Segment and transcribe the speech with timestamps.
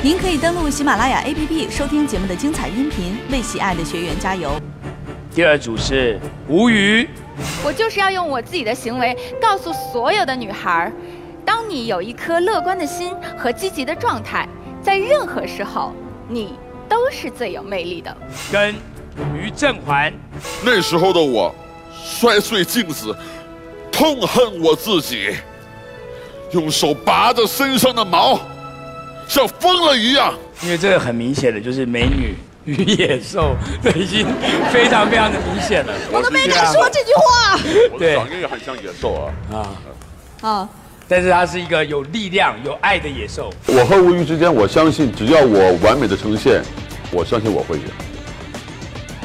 [0.00, 4.52] 您可以登录喜马拉雅 APP 收听节目的精彩音频，为喜爱的学员加油。
[5.34, 7.08] 第二组是吴瑜，
[7.64, 10.92] 我就是要用我自己的行为告诉所有的女孩儿，
[11.44, 14.48] 当你有一颗乐观的心和积极的状态，
[14.80, 15.92] 在任何时候，
[16.28, 16.54] 你
[16.88, 18.16] 都是最有魅力的。
[18.52, 18.72] 跟
[19.34, 20.12] 于正环，
[20.64, 21.52] 那时候的我，
[22.04, 23.12] 摔碎镜子，
[23.90, 25.34] 痛恨我自己，
[26.52, 28.38] 用手拔着身上的毛，
[29.28, 30.34] 像疯了一样。
[30.62, 34.26] 因为这个很明显的就是美女与野兽，这已经
[34.72, 35.92] 非常非常的明显了。
[36.10, 37.58] 我都没敢说这句话。
[37.92, 39.22] 我的长得也很像野兽啊。
[39.52, 40.68] 啊，啊，
[41.06, 43.52] 但是它是一个有力量、有爱的野兽。
[43.66, 46.60] 我和吴瑜之间，我相信只要我完美的呈现，
[47.12, 47.84] 我相信我会赢。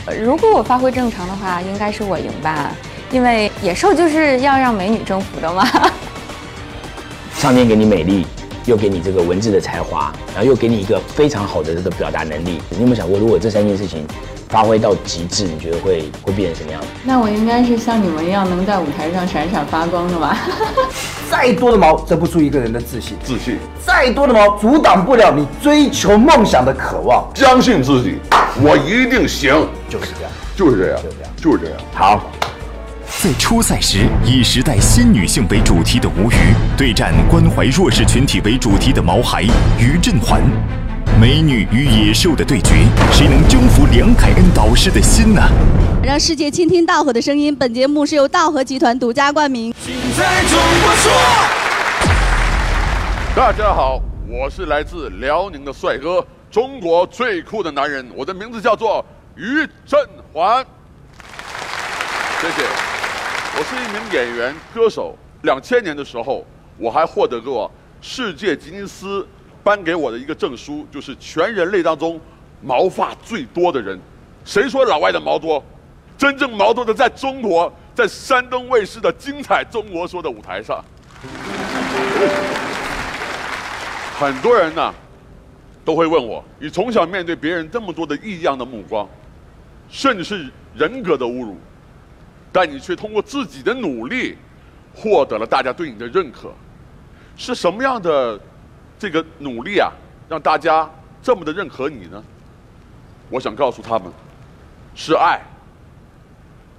[0.06, 2.72] 呃如果我发挥正常的话，应该是我赢吧，
[3.10, 5.66] 因为野兽就是要让美女征服的嘛。
[7.38, 8.28] 上天给你美丽，
[8.66, 12.62] 又给你这个文字的才华，然后又给你一个非常好的这个表达能力。
[12.70, 14.06] 你有没有想过，如果这三件事情
[14.50, 16.88] 发挥到极致，你觉得会会变成什么样子？
[17.04, 20.38] 那我应该是像你们一样，能在舞台上闪闪发光的吧？
[21.30, 27.28] 再多的毛遮不住一个人的自信，自信，再多的毛阻挡不了你追求梦想的渴望。
[27.34, 28.18] 相信自己，
[28.62, 29.68] 我一定行。
[29.90, 31.34] 就是这样，就是这样，就是这样。
[31.36, 31.80] 就是这样。
[31.94, 32.22] 好，
[33.24, 36.36] 在初赛时以时代新女性为主题的吴瑜
[36.78, 39.44] 对战关怀弱势群体为主题的毛孩
[39.80, 40.42] 于振环，
[41.22, 45.42] 美女与野兽的对决，谁能征服梁凯恩导师的心呢？
[46.04, 47.56] 让世界倾听稻禾的声音。
[47.56, 49.74] 本节目是由稻禾集团独家冠名。
[50.18, 51.14] 在中国说。
[53.34, 59.06] 大家好，我是来自辽宁的帅哥，中国最酷的男人，我的名字叫做
[59.38, 59.98] 于振
[60.34, 60.66] 环。
[62.42, 62.93] 谢谢。
[63.56, 65.16] 我是一名演员、歌手。
[65.44, 66.44] 两千年的时候，
[66.78, 67.70] 我还获得过
[68.02, 69.28] 世界吉尼斯
[69.64, 72.20] 颁给我的一个证书，就是全人类当中
[72.62, 74.00] 毛发最多的人。
[74.44, 75.64] 谁说老外的毛多？
[76.18, 80.84] 真正毛多的在中国，在山东卫视的精彩中国说的舞台上。
[84.18, 84.94] 很多人呢，
[85.86, 89.08] 都会问我：你从小面对别人这么多的异样的目光，
[89.90, 91.58] 甚至是人格的侮辱，
[92.54, 94.38] 但你却通过自己的努力，
[94.96, 96.54] 获得了大家对你的认可，
[97.36, 98.40] 是什么样的
[99.00, 99.92] 这个努力啊，
[100.30, 100.90] 让大家
[101.22, 102.24] 这么的认可你呢？
[103.30, 104.12] 我想告诉他们，
[104.94, 105.42] 是爱。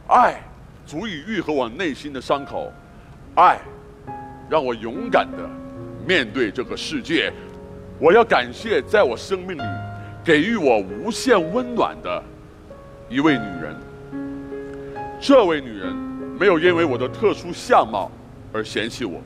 [0.07, 0.41] 爱
[0.87, 2.73] 足以愈合我内心的伤口，
[3.34, 3.59] 爱
[4.49, 5.39] 让我勇敢的
[6.07, 7.33] 面对这个世界。
[7.99, 9.63] 我要感谢在我生命里
[10.23, 12.23] 给予我无限温暖的
[13.09, 13.75] 一位女人。
[15.27, 15.91] 这位女人
[16.39, 18.11] 没有因为我的特殊相貌
[18.53, 19.23] 而嫌弃我，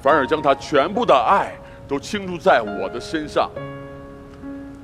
[0.00, 1.54] 反而将她全部的爱
[1.88, 3.50] 都倾注在我的身上。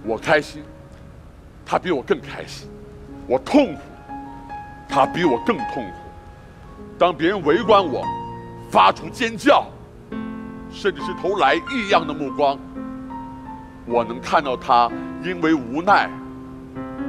[0.04, 0.64] 我开心，
[1.64, 2.68] 她比我更开心；
[3.28, 3.80] 我痛苦。
[4.88, 5.92] 她比我更痛苦。
[6.98, 8.04] 当别人围观我，
[8.68, 9.68] 发出尖叫，
[10.68, 12.58] 甚至是投来异样的目光，
[13.86, 14.90] 我能看到他
[15.22, 16.10] 因为无奈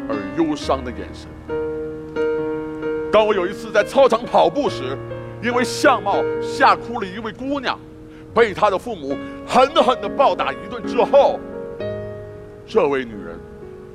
[0.07, 1.27] 而忧伤的眼神。
[3.17, 4.95] 当我有一次在操场跑步时，
[5.41, 7.75] 因为相貌吓哭了一位姑娘，
[8.31, 11.39] 被她的父母狠狠地暴打一顿之后，
[12.67, 13.39] 这位女人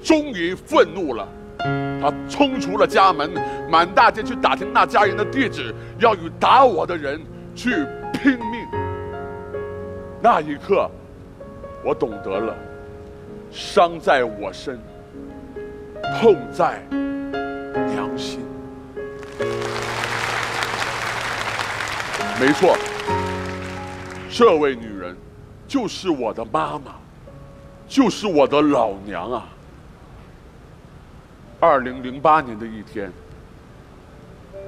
[0.02, 1.28] 终于愤怒了。
[2.00, 3.30] 她冲出了家门，
[3.70, 7.20] 满大街去打听那家人的地址，要与打我的人
[7.54, 7.70] 去
[8.12, 8.66] 拼命。
[10.20, 10.90] 那一刻，
[11.84, 12.56] 我懂得了，
[13.52, 14.80] 伤在我身，
[16.20, 16.82] 痛在
[22.44, 22.76] 没错，
[24.28, 25.16] 这位女人
[25.68, 26.96] 就是我的妈妈，
[27.86, 29.46] 就是我的老娘啊。
[31.60, 33.12] 二零零八年的一天，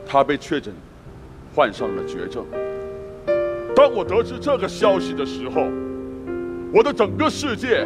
[0.07, 0.73] 她被确诊
[1.53, 2.47] 患上了绝症。
[3.75, 5.63] 当我得知这个消息的时候，
[6.73, 7.85] 我的整个世界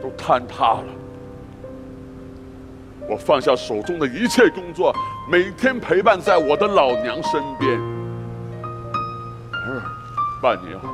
[0.00, 0.84] 都坍塌了。
[3.08, 4.94] 我放下手中的一切工作，
[5.28, 7.89] 每天陪伴在我的老娘身边。
[10.40, 10.88] 半年后，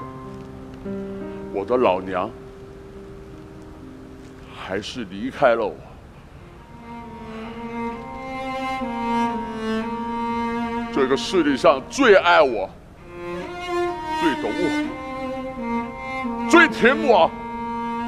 [1.52, 2.28] 我的老娘
[4.56, 5.76] 还是离开了我。
[10.92, 12.68] 这个世界上最爱我、
[14.20, 17.30] 最懂我、最挺我、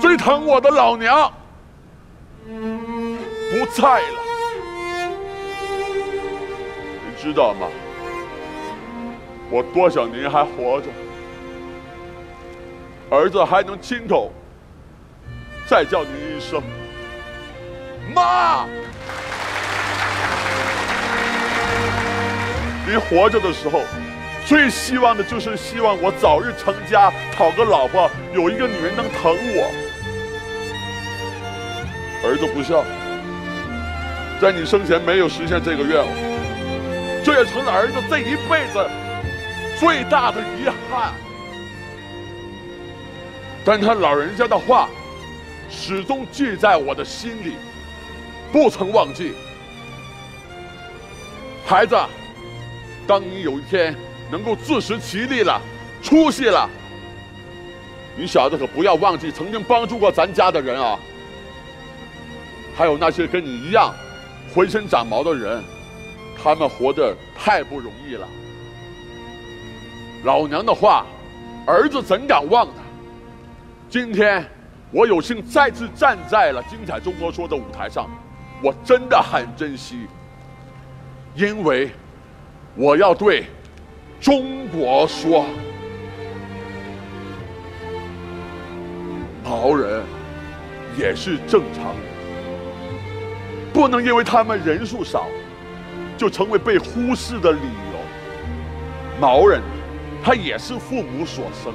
[0.00, 1.32] 最疼我的老娘
[2.44, 4.19] 不在了，
[7.06, 7.69] 你知道吗？
[9.50, 10.88] 我多少年还活着，
[13.10, 14.31] 儿子还能亲口
[15.66, 16.62] 再叫你一声
[18.14, 18.66] 妈。
[22.87, 23.81] 你活着的时候，
[24.44, 29.70] 最希望的就是希望我早日成家，讨个老婆，有一个女人能疼我。
[32.25, 32.84] 儿子不孝，
[34.40, 36.08] 在你生前没有实现这个愿望，
[37.25, 38.87] 这也成了儿子这一辈子
[39.78, 41.12] 最大的遗憾。
[43.64, 44.88] 但他老人家的话，
[45.70, 47.55] 始终记在我的心里，
[48.52, 49.34] 不曾忘记。
[51.66, 51.94] 孩子，
[53.06, 53.94] 当你有一天
[54.31, 55.60] 能够自食其力了，
[56.02, 56.69] 出息了，
[58.16, 60.99] 你小子可不要忘记曾经帮助过咱家的人啊！
[62.75, 63.94] 还有那些跟你一样
[64.54, 65.62] 浑身长毛的人，
[66.43, 68.26] 他们活得太不容易了。
[70.25, 71.04] 老娘的话，
[71.66, 72.82] 儿子怎敢忘呢？
[73.90, 74.44] 今天
[74.90, 78.06] 我有幸再次站在了《精彩中国说》的舞台上，
[78.62, 80.06] 我真的很珍惜，
[81.35, 81.90] 因为
[82.75, 83.46] 我要对
[84.20, 85.46] 中国说：
[89.43, 90.02] 毛人
[90.99, 92.02] 也是正常人，
[93.73, 95.29] 不能因为他们人数少，
[96.19, 99.19] 就成为被忽视的理由。
[99.19, 99.62] 毛人
[100.23, 101.73] 他也是父母所生。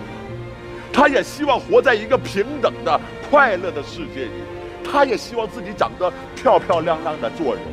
[0.94, 4.32] 他也希望活在一个平等的、快乐的世界里，
[4.90, 7.64] 他也希望自己长得漂漂亮亮的做人。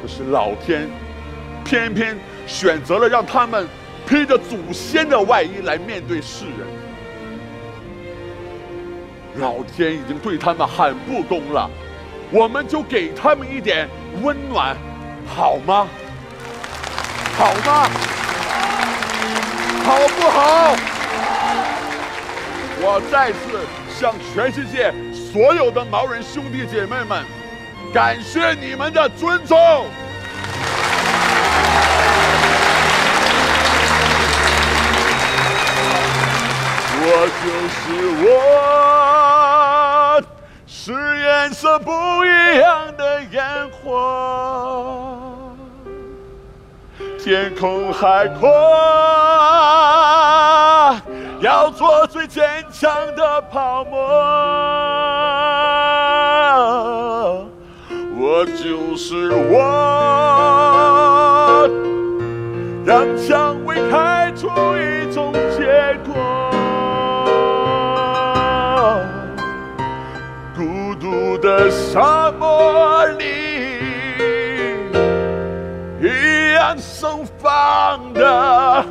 [0.00, 0.88] 可是老天
[1.64, 2.16] 偏偏
[2.46, 3.66] 选择了让他们
[4.06, 6.66] 披着祖先的外衣来面对世人。
[9.36, 11.70] 老天已经对他们很不公了，
[12.30, 13.88] 我们就给他们一点
[14.22, 14.76] 温暖，
[15.26, 15.88] 好吗？
[17.36, 17.88] 好吗？
[19.84, 20.76] 好不好？
[22.80, 27.24] 我再次向全世界所有的毛人兄弟姐妹们，
[27.92, 29.58] 感谢你们的尊重。
[37.00, 37.76] 我就是
[38.22, 38.28] 我，
[40.66, 41.90] 是颜色不
[42.24, 43.86] 一样的烟火，
[47.18, 48.48] 天空海阔。
[51.40, 53.98] 要做最坚强的泡沫，
[58.18, 59.60] 我就是我，
[62.84, 66.12] 让蔷薇开出一种结果。
[70.56, 73.24] 孤独的沙漠里，
[76.02, 78.84] 一样盛放的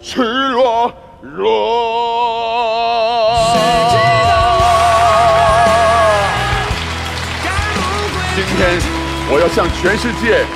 [0.00, 0.22] 赤
[0.52, 0.90] 裸。
[1.36, 1.44] 若
[8.34, 8.80] 今天，
[9.28, 10.46] 我要向全世界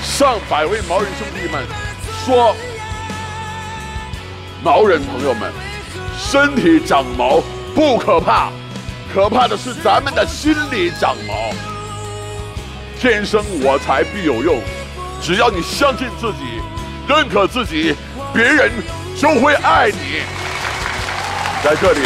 [0.00, 1.66] 上百位毛人兄弟们
[2.24, 2.54] 说：
[4.62, 5.52] 毛人朋友们，
[6.16, 7.42] 身体长毛
[7.74, 8.52] 不可怕，
[9.12, 11.34] 可怕的是咱们的心里长毛。
[13.00, 14.62] 天生我材必有用，
[15.20, 16.62] 只要你相信自己，
[17.08, 17.96] 认可自己，
[18.32, 18.70] 别人。
[19.18, 20.22] 就会爱你。
[21.64, 22.00] 在这里，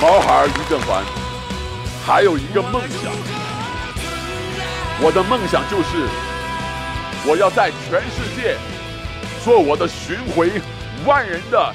[0.00, 1.04] 毛孩于振环
[2.06, 3.12] 还有一个梦想，
[4.98, 6.08] 我的梦想就是
[7.28, 8.56] 我要在全世界
[9.44, 10.52] 做我的巡回
[11.04, 11.74] 万人的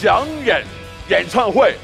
[0.00, 0.64] 讲演
[1.08, 1.74] 演唱会。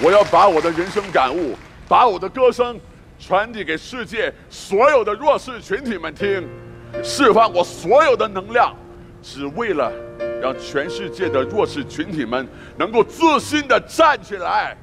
[0.00, 1.54] 我要把我的人生感悟，
[1.86, 2.80] 把我的歌声
[3.20, 6.48] 传递给世界所有的弱势群体们听，
[7.04, 8.74] 释放我所有的能量。
[9.22, 9.90] 只为了
[10.42, 14.76] 让全世界的弱势群体们能够自信的站起来。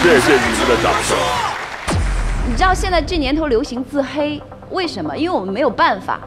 [0.00, 1.18] 谢谢你们的掌声。
[2.48, 5.16] 你知道现在这年头流行自黑，为什么？
[5.16, 6.20] 因为我们没有办法，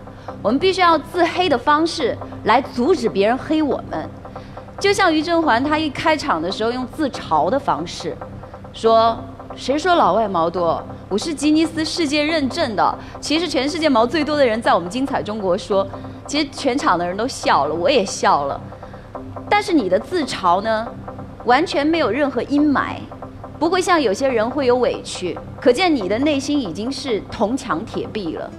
[0.43, 4.09] 我们必须要自黑的方式来阻止别人黑我们。
[4.77, 8.15] 就像于正环，他一开场的时候用自嘲的方式
[8.73, 9.17] 说。
[9.55, 10.81] 谁说老外毛多？
[11.09, 12.97] 我是吉尼斯世界认证的。
[13.19, 15.85] 其实全世界毛最多的人在我们精彩中国说，
[16.25, 18.59] 其实全场的人都笑了，我也笑了。
[19.49, 20.87] 但是你的自嘲呢，
[21.45, 22.95] 完全没有任何阴霾，
[23.59, 25.37] 不会像有些人会有委屈。
[25.59, 28.49] 可见你的内心已经是铜墙铁壁了，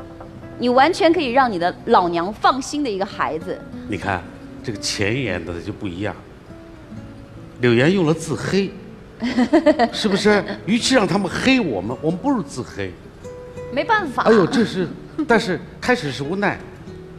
[0.59, 3.59] 你完全可以让你的老娘放心的一个孩子。
[3.89, 4.23] 你看
[4.63, 6.15] 这个前言的就不一样，
[7.61, 8.71] 柳岩用了自黑。
[9.93, 10.43] 是不是？
[10.67, 12.93] 与其让他们黑我们，我们不如自黑。
[13.73, 14.25] 没办法。
[14.25, 14.89] 哎呦，这是，
[15.27, 16.59] 但是开始是无奈，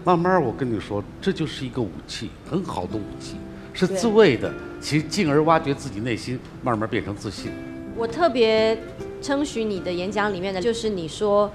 [0.04, 3.36] 慢慢我跟你说，这就是一个武器，很好的武器，
[3.74, 7.52] 是自卫的，其进而挖掘自己内心，慢慢变成自信。
[7.96, 8.78] 我特别
[9.22, 11.52] 称许你的演讲里面的，就是你说，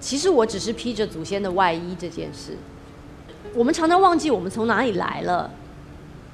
[0.00, 2.56] 其实我只是披着祖先的外衣这件事。
[3.54, 5.50] 我们常常忘记我们从哪里来了，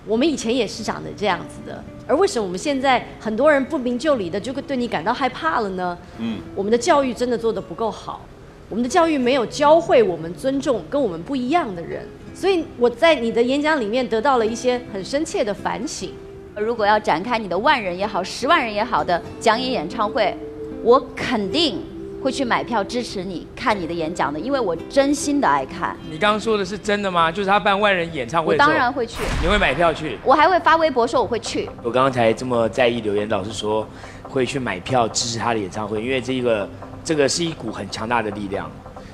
[0.07, 5.97] 我们以前也是长得这样子的，而为什么我们现在很多人不明就里的就会对你感到害怕了呢？
[6.19, 8.21] 嗯，我们的教育真的做得不够好，
[8.69, 16.11] 我们的教育没有教会我们尊重跟我们不一样的人，所以我在你的演讲里面得到了一些很深切的反省。
[16.57, 20.37] 如果要展开你的万人也好、十万人也好的讲演演唱会，
[20.83, 21.81] 我肯定
[22.25, 25.95] 会去买票支持你看你的演讲的，因为我真心的爱看。
[26.11, 27.31] 你刚刚说的是真的吗？
[27.31, 30.19] 就是他办万人演唱会当然会去，你会买票去？
[30.25, 31.69] 我还会发微博说我会去。
[31.83, 33.87] 我刚刚才这么在意留言，老师说
[34.23, 36.67] 会去买票支持他的演唱会，因为这个
[37.05, 38.71] 这个是一股很强大的力量。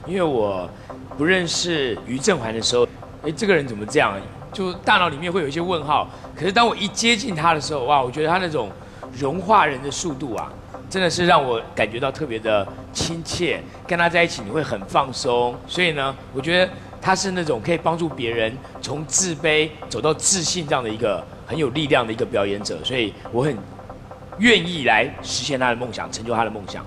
[0.07, 0.71] 因为我
[1.19, 2.87] 不认识于正环的时候，
[3.25, 4.15] 哎，这个人怎么这样？
[4.53, 6.09] 就大脑里面会有一些问号。
[6.37, 8.71] 可是当我一接近他的时候，哇，我觉得他那种
[9.19, 10.49] 融化人的速度啊，
[10.91, 13.63] 真的是让我感觉到特别的亲切。
[13.87, 23.57] 跟他在一起你会很放松，所以呢，我觉得他是那种可以帮助别人从自卑走到自信这样的一个很有力量的一个表演者，所以我很
[24.39, 26.85] 愿意来实现他的梦想，成就他的梦想。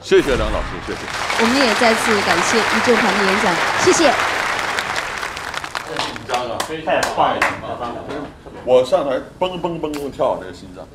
[0.00, 0.98] 谢谢梁老师，谢谢。
[1.40, 4.12] 我们也再次感谢于正环的演讲，谢谢。
[5.98, 7.40] 紧张了，太棒了！
[8.64, 10.86] 我上台蹦蹦蹦蹦跳，那个心脏。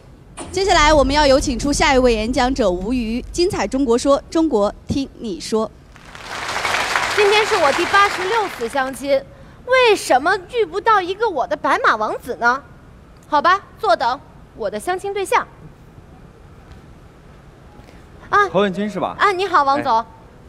[0.51, 5.69] 接下来我们要有请出下一位演讲者吴瑜，精彩中国说，中国听你说。
[7.15, 9.23] 今天是我第八十六次相亲，
[9.65, 12.63] 为什么遇不到一个我的白马王子呢？
[13.27, 14.19] 好吧，坐等
[14.55, 15.47] 我的相亲对象。
[18.29, 19.15] 啊侯文军是吧？
[19.19, 20.03] 啊，你好，王总。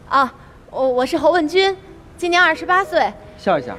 [0.09, 0.33] 啊，
[0.71, 1.77] 我我是侯文军，
[2.17, 3.77] 今年二十八岁，笑一下。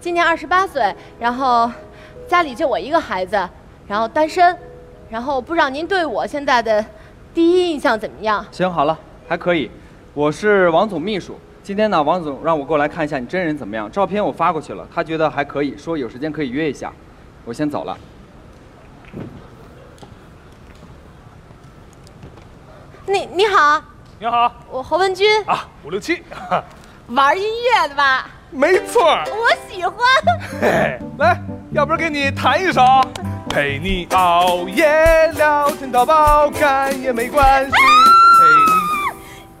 [0.00, 1.70] 今年二十八岁，然后
[2.28, 3.48] 家里就我一个孩子，
[3.86, 4.56] 然后单身，
[5.10, 6.84] 然后不知道您对我现在的
[7.34, 8.44] 第一印象怎么样？
[8.50, 8.98] 行，好了，
[9.28, 9.70] 还可以。
[10.14, 11.38] 我是王总秘书。
[11.62, 13.90] 今天呢，王总让我过来看一下你真人怎么样。
[13.90, 16.92] 照片我发过去了，他觉得还可以，说有时间可以约一下。
[17.44, 17.96] 我先走了。
[23.06, 23.82] 你你好，
[24.18, 26.22] 你好我侯文军，啊，五六七，
[27.08, 28.30] 玩音乐的吧？
[28.50, 29.02] 没错。
[29.02, 29.96] 我喜欢。
[30.60, 31.40] 嘿，来，
[31.72, 32.80] 要不然给你弹一首，
[33.52, 37.70] 陪你熬夜聊天到爆，肝也没关系。
[37.70, 37.76] 陪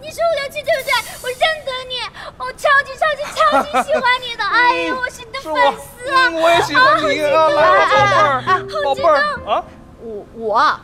[0.00, 0.92] 你是五六七对不对？
[1.22, 2.00] 我认得你，
[2.38, 6.28] 我超级超级超级喜欢你的， 哎呦，我是你的粉丝啊！
[6.28, 9.62] 嗯我也喜欢你啊宝贝儿宝贝儿啊！
[10.00, 10.80] 我我啊，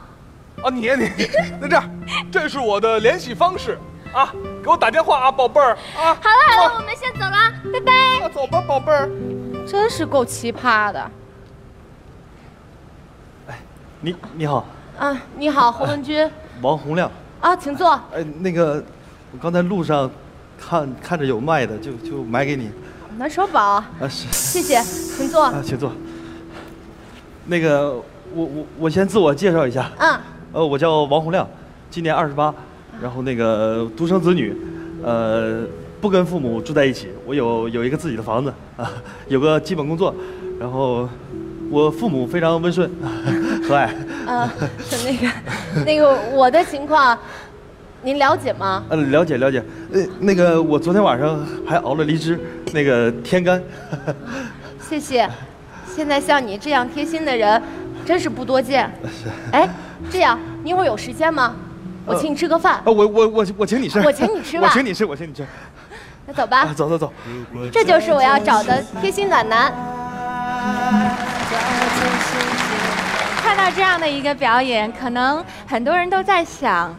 [0.70, 1.10] 你你，
[1.58, 1.90] 那这样，
[2.30, 3.78] 这是我的联系方式
[4.12, 4.30] 啊，
[4.62, 6.14] 给我打电话啊，宝贝儿啊。
[6.22, 8.28] 好了好了，我们先走了，拜拜。
[8.28, 9.08] 走吧，宝贝儿。
[9.66, 11.10] 真是够奇葩的
[14.00, 14.64] 你你好，
[14.96, 15.20] 啊！
[15.36, 16.28] 你好，侯文军
[16.62, 17.10] 王洪亮。
[17.40, 17.90] 啊，请坐。
[18.14, 18.82] 哎，那个，
[19.32, 20.08] 我刚才路上
[20.56, 22.70] 看看着有卖的，就就买给你。
[23.16, 24.28] 暖手宝，啊是。
[24.30, 25.42] 谢谢，请坐。
[25.42, 25.90] 啊，请坐。
[27.46, 27.92] 那个，
[28.32, 29.90] 我我我先自我介绍一下。
[29.98, 30.16] 嗯。
[30.52, 31.48] 呃，我叫王洪亮，
[31.90, 32.54] 今年二十八，
[33.02, 34.56] 然后那个独生子女，
[35.02, 35.64] 呃，
[36.00, 38.92] 不跟父母住在一起，我有有一个自己的房子啊，
[39.26, 40.14] 有个基本工作，
[40.60, 41.08] 然后
[41.68, 42.90] 我父母非常温顺
[43.68, 43.88] 和蔼。
[44.26, 44.50] 呃，
[45.04, 45.28] 那个
[45.84, 47.16] 那个我的情况，
[48.02, 48.82] 您了解吗？
[48.88, 49.62] 呃，了解了解。
[49.92, 52.40] 呃，那个我昨天晚上还熬了梨汁，
[52.72, 53.62] 那个天干。
[54.88, 55.28] 谢谢。
[55.94, 57.60] 现在像你这样贴心的人，
[58.06, 58.90] 真是不多见。
[59.52, 59.68] 哎，
[60.10, 61.54] 这样你一会儿有时间吗？
[62.06, 62.74] 我请你吃个饭。
[62.76, 64.00] 啊，我我我我请你吃。
[64.00, 65.44] 我请你吃吧我请你吃，我请你吃。
[66.26, 66.72] 那走吧啊，。
[66.74, 67.12] 走走走。
[67.70, 69.72] 这就是我要找的贴心暖男。
[73.74, 76.94] 这样的一个表演，可能很多人都在想，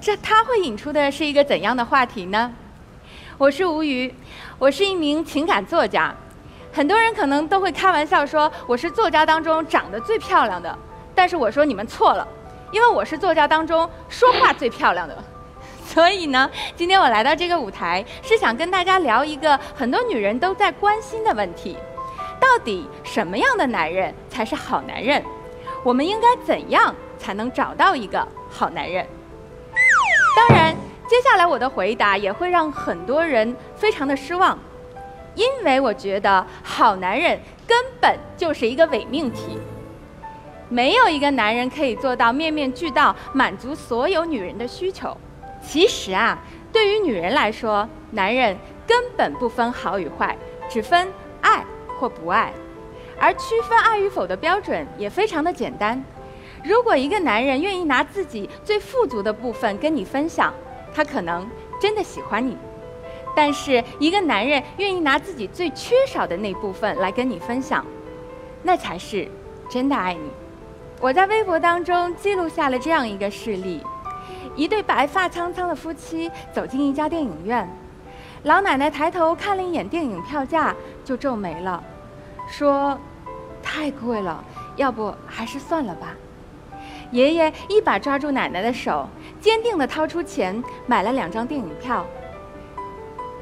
[0.00, 2.50] 这他会引出的是一个怎样的话题呢？
[3.36, 4.12] 我是吴瑜，
[4.58, 6.14] 我是一名情感作家。
[6.72, 10.76] 很多人可能都会开玩笑说我是作家当中长得最漂亮的，
[11.14, 12.26] 但是我说你们错了，
[12.72, 15.16] 因为我是作家当中说话最漂亮的。
[15.84, 21.76] 所以呢，今天我来到这个舞台，是想跟大家聊一个很多女人都在关心的问题：
[22.40, 25.22] 到底什么样的男人才是好男人？
[25.82, 29.06] 我们应该怎样才能找到一个好男人？
[30.36, 30.74] 当然，
[31.08, 34.58] 接下来我的回答也会让很多人非常的失望，
[35.34, 39.58] 因为我觉得好男人根本就是一个伪命题。
[40.68, 45.16] 没有一个男人可以做到面面俱到，满足所有女人的需求。
[45.60, 46.38] 其实啊，
[46.72, 48.56] 对于女人来说，男人
[48.86, 50.36] 根本不分好与坏，
[50.68, 51.08] 只分
[51.40, 51.64] 爱
[51.98, 52.52] 或不爱。
[53.20, 56.02] 而区分爱与否的标准也非常的简单。
[56.64, 60.52] 如果一个男人愿意拿自己最富足的部分跟你分享，
[60.94, 61.48] 他可能
[61.80, 62.54] 真的喜欢你；
[63.36, 67.84] 但是一个男人愿意拿自己最缺少的那部分来跟你分享，
[68.62, 69.28] 那才是
[69.68, 70.30] 真的爱你。
[71.00, 73.82] 我在微博当中记录下了这样一个事例：
[74.54, 77.66] 一对白发苍苍的夫妻走进一家电影院，
[78.42, 80.74] 老奶奶抬头看了一眼电影票价，
[81.04, 81.82] 就皱眉了，
[82.46, 83.00] 说
[83.72, 86.08] ：“太贵了，要不还是算了吧。”
[87.12, 89.08] 爷爷一把抓住奶奶的手，
[89.40, 92.04] 坚定地掏出钱买了两张电影票。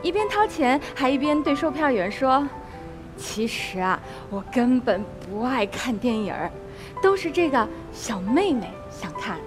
[0.03, 2.47] 一边掏钱，还一边对售票员说
[3.17, 6.51] ：“其实啊，我根本不爱看电影儿，
[7.03, 9.39] 都是这个小妹妹想看。”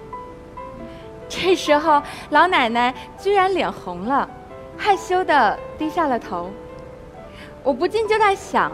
[1.28, 4.28] 这时候，老奶奶居然脸红了，
[4.76, 6.50] 害羞地低下了头。
[7.62, 8.72] 我不禁就在想。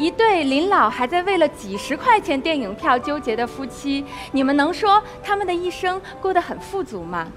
[0.00, 4.02] 一对临老还在为了几十块钱电影票纠结的夫妻，
[4.32, 7.28] 你们能说他们的一生过得很富足吗？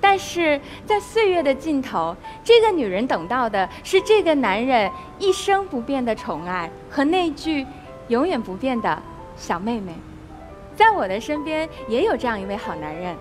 [0.00, 4.88] 但是在岁月的尽头，这个女人等到的是这个男人
[5.18, 7.66] 一生不变的宠爱和那句
[8.06, 9.02] 永远不变的
[9.36, 9.94] 小妹妹。
[10.76, 13.16] 在我的身边也有这样一位好男人，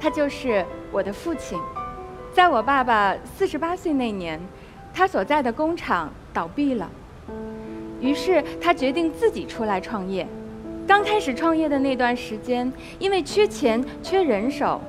[0.00, 1.58] 他就是我的父亲。
[2.32, 4.40] 在我爸爸四十八岁那年，
[4.94, 6.88] 他所在的工厂倒闭了。
[8.00, 10.26] 于是他决定自己出来创业。
[10.86, 14.80] 刚开始创业的那段时间，因为缺钱、缺人手，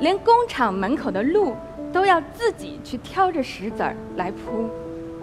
[0.00, 1.54] 连工厂门口的路
[1.92, 4.70] 都要自己去挑着石子儿来铺。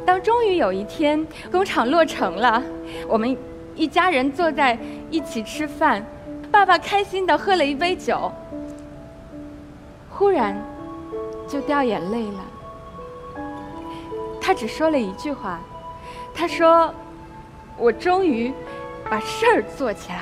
[0.05, 2.61] 当终于有一天工厂落成了，
[3.07, 3.35] 我们
[3.73, 4.77] 一家人坐在
[5.09, 6.05] 一起吃饭，
[6.51, 8.31] 爸爸开心地喝了一杯酒，
[10.11, 10.55] 忽然
[11.47, 12.45] 就掉眼泪了。
[14.39, 15.59] 他只说了一句话，
[16.31, 16.93] 他说。
[17.77, 18.53] 我终于
[19.09, 20.21] 把事儿做起来了。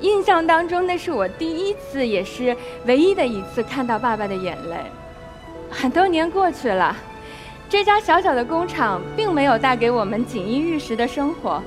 [0.00, 4.76] 印象当中，那是我第一次，也是唯一的一次看到爸爸的眼泪。
[5.70, 6.96] 很多年过去了，
[7.68, 11.62] 这家小小的工厂并没有带给我们锦衣玉食的生活，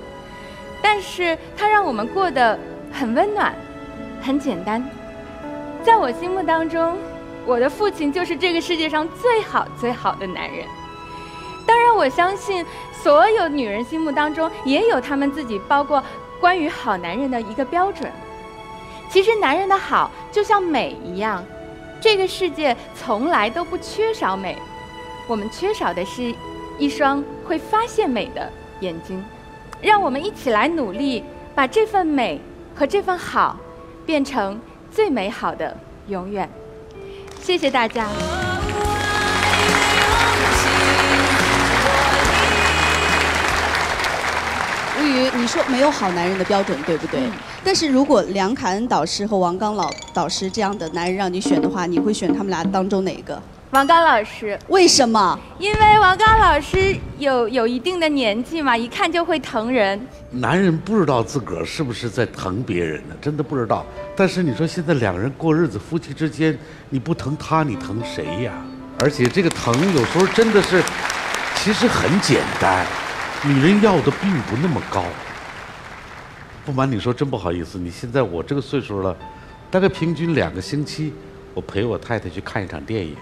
[0.82, 2.58] 但是它让我们过得
[2.92, 3.54] 很温暖，
[4.22, 4.84] 很简单。
[5.84, 6.98] 在我心目当中，
[7.46, 10.66] 我的父亲就是这个世界上最好最好的男人。
[11.96, 12.66] 我相信。
[12.92, 16.02] 所有女人心目当中也有他们自己包括
[16.40, 18.10] 关于好男人的一个标准。
[19.10, 21.44] 其实男人的好就像美一样，
[22.00, 24.58] 这个世界从来都不缺少美，
[25.28, 26.34] 我们缺少的是
[26.80, 29.22] 一双会发现美的眼睛。
[29.82, 32.40] 让我们一起来努力，把这份美
[32.74, 33.58] 和这份好
[34.06, 34.58] 变成
[34.90, 35.76] 最美好的
[36.08, 36.50] 永远。
[37.42, 38.08] 谢谢大家。
[45.08, 47.20] 于你说没有好男人的标准，对不对？
[47.64, 53.42] 但是如果梁凯恩导师和王刚老导师这样的男人让你选的话，你会选他们俩当中哪一个？
[53.72, 54.60] 王刚老师。
[54.68, 55.40] 为什么？
[55.58, 60.00] 因为王刚老师有有一定的年纪嘛，一看就会疼人。
[60.30, 63.16] 男人不知道自个儿是不是在疼别人呢？
[63.22, 63.86] 真的不知道。
[64.16, 66.58] 但是你说现在两个人过日子，夫妻之间，
[66.90, 68.52] 你不疼他，你疼谁呀？
[69.00, 70.84] 而且这个疼有时候真的是，
[71.56, 72.86] 其实很简单。
[73.46, 75.04] 女人要的并不那么高。
[76.66, 79.14] 不瞒你说，真不好意思，你现在我这个岁数了，
[79.70, 81.14] 大概平均两个星期，
[81.54, 83.18] 我陪我太太去看一场电影，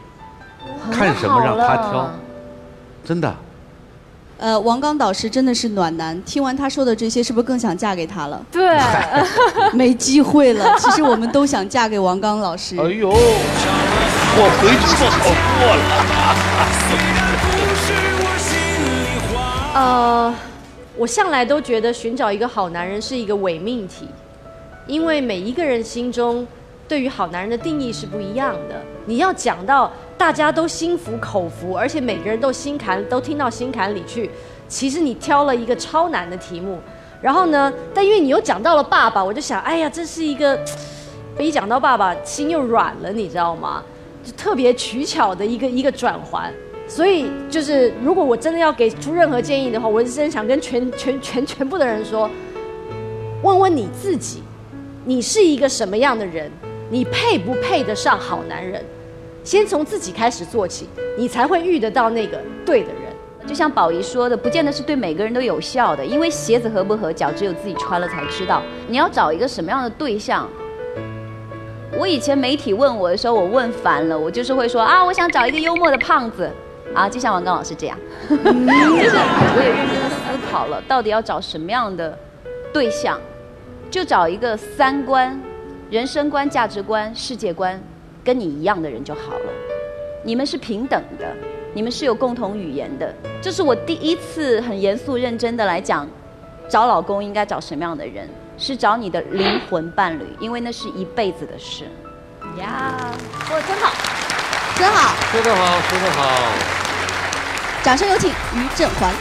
[0.92, 2.12] 看什么让她挑，
[3.04, 3.36] 真的。
[4.38, 8.40] 呃，王刚导师真的是暖男，听完他说的这些，是不是更想嫁给他了？
[8.52, 8.80] 对，
[9.74, 10.76] 没机会了。
[10.78, 12.76] 其实我们都想嫁给王刚老师。
[12.78, 15.18] 哎呦，我回去做好
[15.58, 17.11] 过了。
[19.74, 20.34] 呃，
[20.98, 24.06] 我向来都觉得寻找一个好男人是一个伪命题，
[24.86, 26.46] 因为每一个人心中
[26.90, 28.82] 对于好男人的定义是不一样的。
[29.06, 34.30] 你要讲到大家都心服口服，而且每个人都心坎都听到心坎里去，
[34.68, 36.78] 其实你挑了一个超难的题目。
[37.22, 40.60] 然后呢，但因为你又讲到了爸爸，我就想，哎呀，这是一个，
[41.40, 43.82] 一讲到爸爸心又软了，你知道吗？
[44.22, 46.52] 就特别取巧的一个一个转环。
[46.94, 52.30] 所以，就是如果我真的要给出任何建议的话，我是真想跟全全全全部的人说：
[53.42, 54.44] 问问你自己，
[55.06, 56.52] 你是一个什么样的人？
[56.90, 58.84] 你配不配得上好男人？
[59.42, 63.48] 先从自己开始做起，你才会遇得到那个对的人。
[63.48, 68.62] 就像宝仪说的，不见得是对每个人都有效的，因为鞋子合不合脚，只有自己穿了才知道。
[68.90, 70.46] 你要找一个什么样的对象？
[71.98, 76.52] 我以前媒体问我的时候，我问烦了，我就是会说啊，我想找一个幽默的胖子，
[76.94, 77.98] 啊，就像王刚老师这样，
[78.30, 82.18] 就是我也认真的思考了，到底要找什么样的
[82.74, 83.20] 对象，
[83.90, 85.40] 就找一个三观、
[85.90, 87.82] 人生观、价值观、世界观
[88.24, 89.52] 跟你一样的人就好了。
[90.24, 91.36] 你们是平等的，
[91.74, 93.14] 你们是有共同语言的。
[93.42, 96.08] 这是我第一次很严肃认真的来讲，
[96.70, 98.30] 找老公应该找什么样的人。
[98.58, 101.86] 是找你的灵魂伴侣，因为那是一辈子的事。
[102.60, 102.94] 呀，
[103.48, 103.92] 说的真好，
[104.76, 106.81] 真好，说得好，说得好。
[107.84, 109.12] 掌声有请于正环。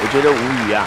[0.00, 0.86] 我觉得无语啊，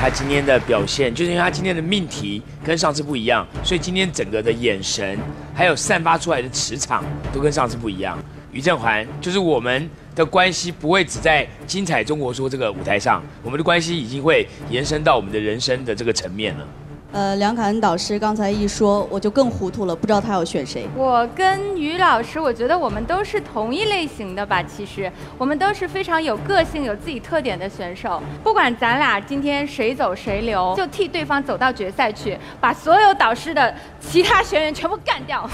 [0.00, 5.18] 他今天的表现，就是因为他今天的命题跟上次不一样，所以今天整个的眼神，
[5.54, 8.16] 还有散发出来的磁场，都跟上次不一样。
[8.52, 9.88] 于正环就是我们。
[10.18, 16.66] 的关系不会只在精彩中国说这个舞台上，我们的关系已经会延伸到我们的人生的这个层面了。
[17.10, 20.86] 呃，梁凯恩导师刚才一说，我就更糊涂了，不知道他要选谁。
[20.94, 24.62] 我跟于老师，我觉得我们都是同一类型的吧。
[24.62, 28.22] 其实我们都是非常有个性、有自己特点的选手。
[28.44, 35.48] 不管咱俩今天谁走谁留，就替对方走到决赛去，把所有导师的其他学员全部干掉。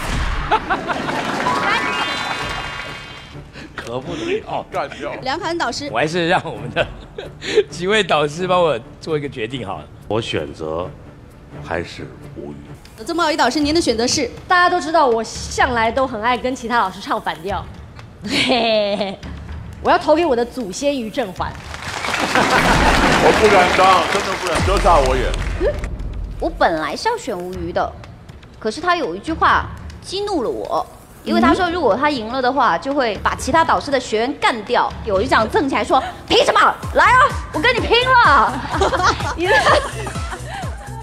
[3.77, 6.85] 可不能哦干掉梁凯恩导师，我还是让我们的
[7.71, 9.85] 几位导师帮我做一个决定好了。
[10.09, 10.91] 我选择
[11.67, 12.57] 还是无语。
[13.05, 14.31] 曾宝仪导师，您的选择是？
[14.47, 17.65] 大家都知道，我向来都很爱跟其他老师唱反调。
[18.23, 19.19] 嘿 嘿
[19.83, 21.53] 我要投给我的祖先于正环。
[23.27, 25.31] 我不敢当，真的不敢，遮下我眼。
[26.41, 27.91] 我本来是要选吴瑜的，
[28.59, 29.67] 可是他有一句话
[30.03, 30.87] 激怒了我。
[31.25, 34.93] 因为他说，如果他赢了的话，就会把其他导师的学员干掉。
[35.07, 36.61] 有一掌蹭起来说：“凭什么？
[36.95, 37.21] 来啊，
[37.55, 38.53] 我跟你拼了！”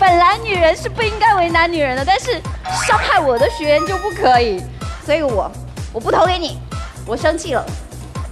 [0.01, 2.41] 本来女人是不应该为难女人的，但是
[2.87, 4.59] 伤害我的学员就不可以。
[5.05, 5.51] 所以我
[5.93, 6.57] 我不投给你，
[7.05, 7.63] 我生气了。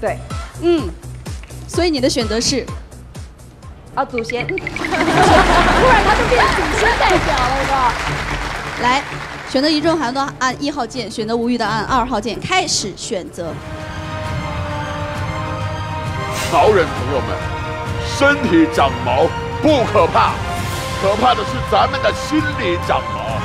[0.02, 0.18] 对，
[0.64, 0.90] 嗯，
[1.68, 2.66] 所以你的选择是
[3.94, 4.48] 啊，祖先。
[4.50, 7.94] 突然他就变祖先代表了，
[8.82, 9.04] 来。
[9.48, 13.54] 选择一正环的按一号键，选择无语的按二号键，开始选择。
[16.52, 17.30] 毛人朋友们，
[18.18, 19.28] 身体长毛
[19.62, 20.34] 不可怕，
[21.02, 23.40] 可怕的是咱们的心理长毛。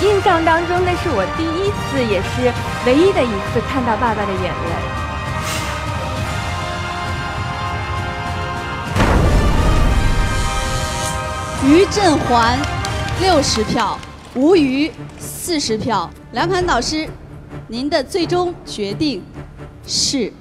[0.00, 2.52] 印象当中，那是我第一次，也是
[2.86, 4.70] 唯一的一次看到爸爸的眼泪。
[11.66, 12.58] 于振环
[13.20, 13.98] 六十票，
[14.34, 16.08] 吴瑜四十票。
[16.32, 17.08] 梁侃导师，
[17.66, 19.24] 您的最终决定
[19.84, 20.32] 是？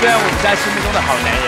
[0.00, 1.44] 虽然我们在心目中的好男人，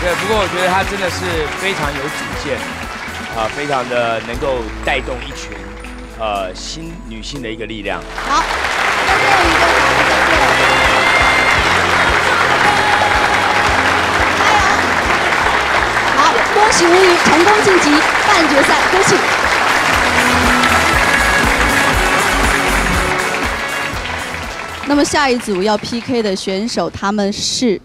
[0.00, 1.24] 对，不过我觉得他真的是
[1.60, 2.56] 非常有主见，
[3.36, 5.56] 啊，非常的能够带动一群，
[6.18, 8.00] 呃，新女性的一个力量。
[8.26, 8.42] 好，
[16.16, 17.90] 好，恭喜吴宇成功晋级
[18.26, 19.16] 半决赛，恭喜。
[24.88, 27.78] 那么下一组要 PK 的选手他们是。